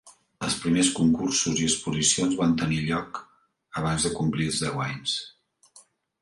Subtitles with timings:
[0.03, 3.21] Els seus primers concursos i exposicions van tenir lloc
[3.83, 5.15] abans de complir els deu anys.